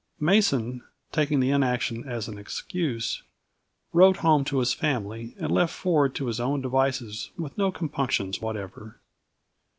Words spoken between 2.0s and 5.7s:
as an excuse, rode home to his family and